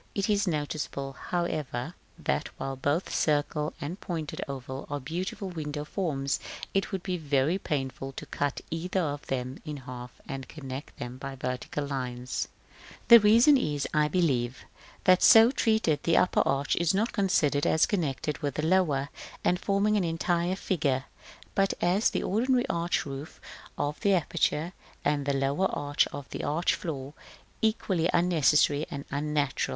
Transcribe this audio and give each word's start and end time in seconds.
It 0.15 0.31
is 0.31 0.47
noticeable, 0.47 1.13
however, 1.13 1.93
that 2.17 2.47
while 2.57 2.75
both 2.75 3.05
the 3.05 3.11
circle 3.13 3.75
and 3.79 3.99
pointed 4.01 4.41
oval 4.47 4.87
are 4.89 4.99
beautiful 4.99 5.49
window 5.51 5.85
forms, 5.85 6.39
it 6.73 6.91
would 6.91 7.03
be 7.03 7.17
very 7.17 7.59
painful 7.59 8.11
to 8.13 8.25
cut 8.25 8.61
either 8.71 8.99
of 9.01 9.27
them 9.27 9.59
in 9.63 9.77
half 9.77 10.19
and 10.27 10.49
connect 10.49 10.97
them 10.97 11.19
by 11.19 11.35
vertical 11.35 11.85
lines, 11.85 12.47
as 12.47 12.47
in 12.47 12.47
Fig. 12.47 12.97
XLIV. 12.97 13.07
The 13.09 13.19
reason 13.19 13.57
is, 13.57 13.87
I 13.93 14.07
believe, 14.07 14.65
that 15.03 15.21
so 15.21 15.51
treated, 15.51 16.01
the 16.01 16.17
upper 16.17 16.41
arch 16.47 16.75
is 16.77 16.95
not 16.95 17.13
considered 17.13 17.67
as 17.67 17.85
connected 17.85 18.39
with 18.39 18.55
the 18.55 18.65
lower, 18.65 19.09
and 19.43 19.59
forming 19.59 19.97
an 19.97 20.03
entire 20.03 20.55
figure, 20.55 21.05
but 21.53 21.75
as 21.79 22.09
the 22.09 22.23
ordinary 22.23 22.65
arch 22.71 23.05
roof 23.05 23.39
of 23.77 23.99
the 23.99 24.15
aperture, 24.15 24.73
and 25.05 25.27
the 25.27 25.35
lower 25.35 25.67
arch 25.69 26.07
as 26.11 26.25
an 26.33 26.43
arch 26.43 26.73
floor, 26.73 27.13
equally 27.61 28.09
unnecessary 28.11 28.87
and 28.89 29.05
unnatural. 29.11 29.69